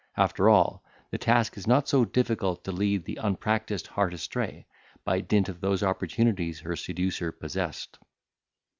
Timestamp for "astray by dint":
4.15-5.47